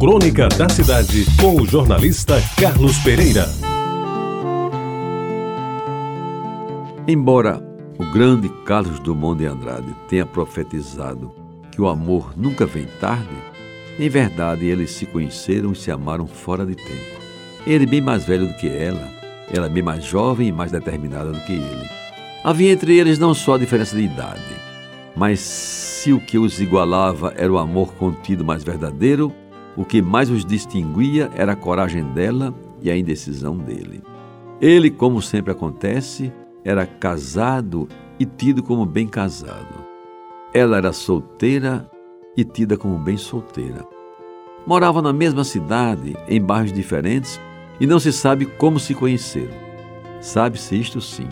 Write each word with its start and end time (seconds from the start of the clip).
Crônica 0.00 0.48
da 0.48 0.66
Cidade, 0.66 1.26
com 1.38 1.60
o 1.60 1.66
jornalista 1.66 2.42
Carlos 2.58 2.96
Pereira. 3.00 3.46
Embora 7.06 7.62
o 7.98 8.06
grande 8.06 8.48
Carlos 8.64 8.98
Drummond 9.00 9.40
de 9.40 9.46
Andrade 9.46 9.94
tenha 10.08 10.24
profetizado 10.24 11.30
que 11.70 11.82
o 11.82 11.86
amor 11.86 12.32
nunca 12.34 12.64
vem 12.64 12.86
tarde, 12.98 13.28
em 13.98 14.08
verdade 14.08 14.64
eles 14.64 14.90
se 14.90 15.04
conheceram 15.04 15.72
e 15.72 15.76
se 15.76 15.90
amaram 15.90 16.26
fora 16.26 16.64
de 16.64 16.76
tempo. 16.76 17.20
Ele 17.66 17.84
bem 17.84 18.00
mais 18.00 18.24
velho 18.24 18.46
do 18.46 18.54
que 18.54 18.70
ela, 18.70 19.06
ela 19.52 19.68
bem 19.68 19.82
mais 19.82 20.02
jovem 20.02 20.48
e 20.48 20.52
mais 20.52 20.72
determinada 20.72 21.30
do 21.30 21.40
que 21.40 21.52
ele. 21.52 21.90
Havia 22.42 22.72
entre 22.72 22.96
eles 22.96 23.18
não 23.18 23.34
só 23.34 23.56
a 23.56 23.58
diferença 23.58 23.94
de 23.94 24.04
idade, 24.04 24.40
mas 25.14 25.40
se 25.40 26.10
o 26.10 26.18
que 26.18 26.38
os 26.38 26.58
igualava 26.58 27.34
era 27.36 27.52
o 27.52 27.58
amor 27.58 27.92
contido 27.92 28.42
mais 28.42 28.64
verdadeiro, 28.64 29.30
o 29.76 29.84
que 29.84 30.02
mais 30.02 30.30
os 30.30 30.44
distinguia 30.44 31.30
era 31.34 31.52
a 31.52 31.56
coragem 31.56 32.04
dela 32.12 32.54
e 32.82 32.90
a 32.90 32.96
indecisão 32.96 33.56
dele. 33.56 34.02
Ele, 34.60 34.90
como 34.90 35.22
sempre 35.22 35.52
acontece, 35.52 36.32
era 36.64 36.84
casado 36.86 37.88
e 38.18 38.26
tido 38.26 38.62
como 38.62 38.84
bem 38.84 39.06
casado. 39.06 39.84
Ela 40.52 40.76
era 40.76 40.92
solteira 40.92 41.90
e 42.36 42.44
tida 42.44 42.76
como 42.76 42.98
bem 42.98 43.16
solteira. 43.16 43.86
Moravam 44.66 45.00
na 45.00 45.12
mesma 45.12 45.44
cidade, 45.44 46.14
em 46.28 46.40
bairros 46.40 46.72
diferentes, 46.72 47.40
e 47.80 47.86
não 47.86 47.98
se 47.98 48.12
sabe 48.12 48.44
como 48.44 48.78
se 48.78 48.94
conheceram. 48.94 49.54
Sabe-se 50.20 50.78
isto 50.78 51.00
sim, 51.00 51.28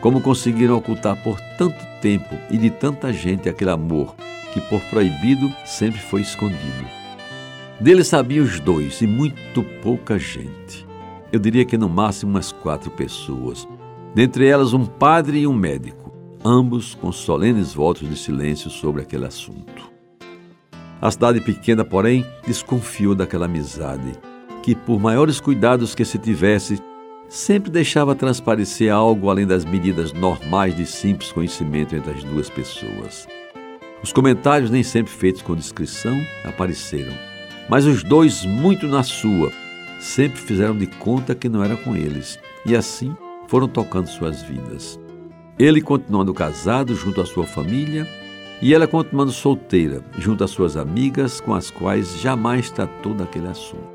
como 0.00 0.22
conseguiram 0.22 0.76
ocultar 0.76 1.22
por 1.22 1.38
tanto 1.58 1.76
tempo 2.00 2.34
e 2.50 2.56
de 2.56 2.70
tanta 2.70 3.12
gente 3.12 3.48
aquele 3.48 3.70
amor 3.70 4.14
que, 4.54 4.60
por 4.62 4.80
proibido, 4.82 5.52
sempre 5.66 6.00
foi 6.00 6.22
escondido. 6.22 6.99
Dele 7.80 8.04
sabiam 8.04 8.44
os 8.44 8.60
dois 8.60 9.00
e 9.00 9.06
muito 9.06 9.62
pouca 9.82 10.18
gente. 10.18 10.86
Eu 11.32 11.38
diria 11.40 11.64
que 11.64 11.78
no 11.78 11.88
máximo 11.88 12.32
umas 12.32 12.52
quatro 12.52 12.90
pessoas, 12.90 13.66
dentre 14.14 14.46
elas 14.46 14.74
um 14.74 14.84
padre 14.84 15.40
e 15.40 15.46
um 15.46 15.54
médico, 15.54 16.12
ambos 16.44 16.94
com 16.94 17.10
solenes 17.10 17.72
votos 17.72 18.06
de 18.06 18.16
silêncio 18.16 18.68
sobre 18.68 19.00
aquele 19.00 19.24
assunto. 19.24 19.90
A 21.00 21.10
cidade 21.10 21.40
pequena, 21.40 21.82
porém, 21.82 22.26
desconfiou 22.46 23.14
daquela 23.14 23.46
amizade, 23.46 24.12
que, 24.62 24.74
por 24.74 25.00
maiores 25.00 25.40
cuidados 25.40 25.94
que 25.94 26.04
se 26.04 26.18
tivesse, 26.18 26.78
sempre 27.30 27.70
deixava 27.70 28.14
transparecer 28.14 28.92
algo 28.92 29.30
além 29.30 29.46
das 29.46 29.64
medidas 29.64 30.12
normais 30.12 30.76
de 30.76 30.84
simples 30.84 31.32
conhecimento 31.32 31.96
entre 31.96 32.12
as 32.12 32.22
duas 32.24 32.50
pessoas. 32.50 33.26
Os 34.02 34.12
comentários, 34.12 34.70
nem 34.70 34.82
sempre 34.82 35.10
feitos 35.10 35.40
com 35.40 35.56
discrição, 35.56 36.20
apareceram, 36.44 37.29
mas 37.70 37.86
os 37.86 38.02
dois, 38.02 38.44
muito 38.44 38.88
na 38.88 39.04
sua, 39.04 39.52
sempre 40.00 40.40
fizeram 40.40 40.76
de 40.76 40.88
conta 40.88 41.36
que 41.36 41.48
não 41.48 41.62
era 41.62 41.76
com 41.76 41.94
eles, 41.94 42.36
e 42.66 42.74
assim 42.74 43.14
foram 43.46 43.68
tocando 43.68 44.08
suas 44.08 44.42
vidas. 44.42 44.98
Ele 45.56 45.80
continuando 45.80 46.34
casado 46.34 46.96
junto 46.96 47.20
à 47.20 47.26
sua 47.26 47.46
família 47.46 48.08
e 48.60 48.74
ela 48.74 48.88
continuando 48.88 49.30
solteira 49.30 50.02
junto 50.18 50.42
às 50.42 50.50
suas 50.50 50.76
amigas 50.76 51.40
com 51.40 51.54
as 51.54 51.70
quais 51.70 52.20
jamais 52.20 52.70
tratou 52.70 53.14
daquele 53.14 53.46
assunto. 53.46 53.88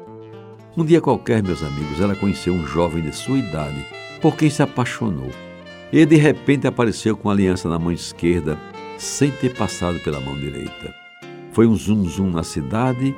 Um 0.78 0.86
dia 0.86 1.02
qualquer, 1.02 1.44
meus 1.44 1.62
amigos, 1.62 2.00
ela 2.00 2.16
conheceu 2.16 2.54
um 2.54 2.66
jovem 2.66 3.02
de 3.04 3.14
sua 3.14 3.38
idade 3.38 3.86
por 4.22 4.38
quem 4.38 4.50
se 4.50 4.64
apaixonou. 4.64 5.32
Ele 5.92 6.06
de 6.06 6.16
repente 6.16 6.66
apareceu 6.66 7.18
com 7.18 7.30
a 7.30 7.34
aliança 7.34 7.68
na 7.68 7.78
mão 7.78 7.92
esquerda 7.92 8.58
sem 8.98 9.32
ter 9.32 9.54
passado 9.54 10.00
pela 10.00 10.22
mão 10.22 10.36
direita. 10.38 10.94
Foi 11.52 11.68
um 11.68 11.76
zum 11.76 12.06
zum 12.06 12.30
na 12.30 12.44
cidade 12.44 13.16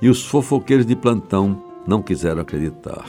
e 0.00 0.08
os 0.08 0.24
fofoqueiros 0.24 0.86
de 0.86 0.94
plantão 0.96 1.62
não 1.86 2.02
quiseram 2.02 2.42
acreditar. 2.42 3.04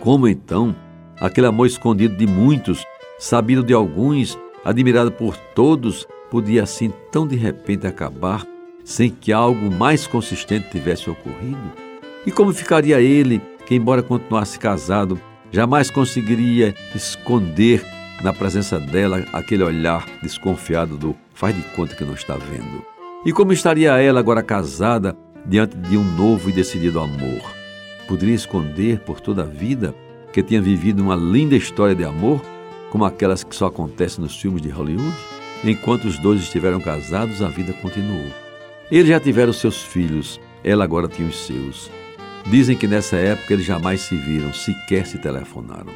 Como 0.00 0.28
então 0.28 0.74
aquele 1.20 1.46
amor 1.46 1.66
escondido 1.66 2.16
de 2.16 2.26
muitos, 2.26 2.84
sabido 3.18 3.62
de 3.62 3.72
alguns, 3.72 4.38
admirado 4.64 5.10
por 5.10 5.36
todos, 5.54 6.06
podia 6.30 6.62
assim 6.62 6.92
tão 7.10 7.26
de 7.26 7.36
repente 7.36 7.86
acabar 7.86 8.46
sem 8.84 9.10
que 9.10 9.32
algo 9.32 9.70
mais 9.70 10.06
consistente 10.06 10.70
tivesse 10.70 11.10
ocorrido? 11.10 11.72
E 12.26 12.30
como 12.30 12.52
ficaria 12.52 13.00
ele, 13.00 13.40
que 13.66 13.74
embora 13.74 14.02
continuasse 14.02 14.58
casado, 14.58 15.20
jamais 15.50 15.90
conseguiria 15.90 16.74
esconder 16.94 17.84
na 18.22 18.32
presença 18.32 18.78
dela 18.78 19.24
aquele 19.32 19.62
olhar 19.62 20.06
desconfiado 20.22 20.96
do 20.96 21.14
faz 21.34 21.54
de 21.54 21.62
conta 21.74 21.94
que 21.94 22.04
não 22.04 22.14
está 22.14 22.34
vendo? 22.34 22.84
E 23.24 23.32
como 23.32 23.52
estaria 23.52 23.96
ela 24.00 24.20
agora 24.20 24.42
casada 24.42 25.16
diante 25.48 25.76
de 25.76 25.96
um 25.96 26.04
novo 26.04 26.50
e 26.50 26.52
decidido 26.52 27.00
amor? 27.00 27.42
Poderia 28.06 28.34
esconder 28.34 29.00
por 29.00 29.20
toda 29.20 29.42
a 29.42 29.46
vida 29.46 29.94
que 30.32 30.42
tinha 30.42 30.60
vivido 30.60 31.02
uma 31.02 31.16
linda 31.16 31.56
história 31.56 31.94
de 31.94 32.04
amor, 32.04 32.40
como 32.90 33.04
aquelas 33.04 33.42
que 33.42 33.56
só 33.56 33.66
acontecem 33.66 34.22
nos 34.22 34.38
filmes 34.38 34.62
de 34.62 34.68
Hollywood? 34.68 35.16
Enquanto 35.64 36.04
os 36.04 36.18
dois 36.18 36.40
estiveram 36.40 36.80
casados, 36.80 37.42
a 37.42 37.48
vida 37.48 37.72
continuou. 37.72 38.26
Eles 38.90 39.08
já 39.08 39.18
tiveram 39.18 39.52
seus 39.52 39.82
filhos, 39.82 40.40
ela 40.62 40.84
agora 40.84 41.08
tinha 41.08 41.28
os 41.28 41.46
seus. 41.46 41.90
Dizem 42.46 42.76
que 42.76 42.86
nessa 42.86 43.16
época 43.16 43.54
eles 43.54 43.66
jamais 43.66 44.02
se 44.02 44.16
viram, 44.16 44.52
sequer 44.52 45.06
se 45.06 45.18
telefonaram. 45.18 45.92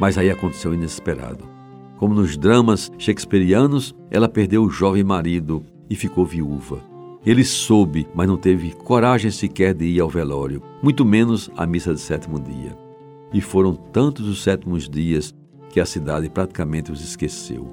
Mas 0.00 0.16
aí 0.18 0.30
aconteceu 0.30 0.70
o 0.70 0.74
inesperado. 0.74 1.48
Como 1.96 2.14
nos 2.14 2.36
dramas 2.36 2.90
shakespearianos, 2.98 3.94
ela 4.10 4.28
perdeu 4.28 4.64
o 4.64 4.70
jovem 4.70 5.04
marido 5.04 5.64
e 5.88 5.94
ficou 5.94 6.26
viúva. 6.26 6.93
Ele 7.26 7.42
soube, 7.42 8.06
mas 8.14 8.28
não 8.28 8.36
teve 8.36 8.72
coragem 8.72 9.30
sequer 9.30 9.72
de 9.72 9.86
ir 9.86 10.00
ao 10.00 10.10
velório, 10.10 10.62
muito 10.82 11.04
menos 11.04 11.50
à 11.56 11.66
missa 11.66 11.94
de 11.94 12.00
sétimo 12.00 12.38
dia. 12.38 12.76
E 13.32 13.40
foram 13.40 13.74
tantos 13.74 14.28
os 14.28 14.42
sétimos 14.42 14.88
dias 14.88 15.34
que 15.70 15.80
a 15.80 15.86
cidade 15.86 16.28
praticamente 16.28 16.92
os 16.92 17.02
esqueceu. 17.02 17.66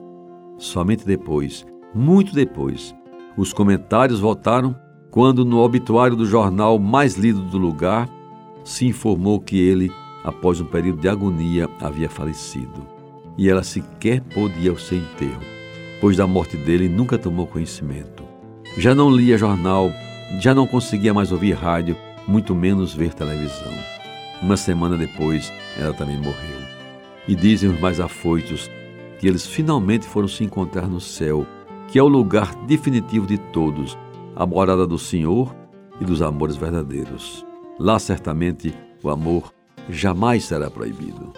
Somente 0.57 1.05
depois, 1.05 1.65
muito 1.93 2.33
depois, 2.33 2.95
os 3.35 3.51
comentários 3.51 4.21
voltaram 4.21 4.75
quando, 5.09 5.43
no 5.43 5.59
obituário 5.59 6.15
do 6.15 6.25
jornal 6.25 6.79
mais 6.79 7.17
lido 7.17 7.41
do 7.41 7.57
lugar, 7.57 8.09
se 8.63 8.85
informou 8.85 9.39
que 9.39 9.59
ele, 9.59 9.91
após 10.23 10.61
um 10.61 10.65
período 10.65 11.01
de 11.01 11.09
agonia, 11.09 11.69
havia 11.81 12.09
falecido. 12.09 12.87
E 13.37 13.49
ela 13.49 13.63
sequer 13.63 14.21
pôde 14.21 14.59
ir 14.61 14.69
ao 14.69 14.77
seu 14.77 14.97
enterro, 14.97 15.41
pois 15.99 16.15
da 16.15 16.25
morte 16.25 16.55
dele 16.55 16.87
nunca 16.87 17.17
tomou 17.17 17.45
conhecimento. 17.45 18.20
Já 18.77 18.95
não 18.95 19.09
lia 19.09 19.37
jornal, 19.37 19.91
já 20.39 20.55
não 20.55 20.65
conseguia 20.65 21.13
mais 21.13 21.31
ouvir 21.31 21.53
rádio, 21.53 21.97
muito 22.27 22.55
menos 22.55 22.93
ver 22.93 23.13
televisão. 23.13 23.73
Uma 24.41 24.55
semana 24.55 24.97
depois, 24.97 25.51
ela 25.77 25.93
também 25.93 26.17
morreu. 26.17 26.59
E 27.27 27.35
dizem 27.35 27.69
os 27.69 27.79
mais 27.79 27.99
afoitos 27.99 28.69
que 29.19 29.27
eles 29.27 29.45
finalmente 29.45 30.07
foram 30.07 30.27
se 30.27 30.43
encontrar 30.43 30.87
no 30.87 30.99
céu, 30.99 31.45
que 31.87 31.99
é 31.99 32.03
o 32.03 32.07
lugar 32.07 32.55
definitivo 32.65 33.27
de 33.27 33.37
todos, 33.37 33.97
a 34.35 34.45
morada 34.45 34.87
do 34.87 34.97
Senhor 34.97 35.53
e 35.99 36.05
dos 36.05 36.21
amores 36.21 36.55
verdadeiros. 36.55 37.45
Lá 37.77 37.99
certamente 37.99 38.73
o 39.03 39.09
amor 39.09 39.53
jamais 39.89 40.45
será 40.45 40.71
proibido. 40.71 41.33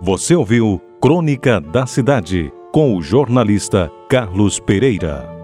Você 0.00 0.34
ouviu 0.34 0.80
Crônica 1.00 1.60
da 1.60 1.86
Cidade 1.86 2.52
com 2.72 2.96
o 2.96 3.02
jornalista 3.02 3.90
Carlos 4.08 4.58
Pereira. 4.58 5.37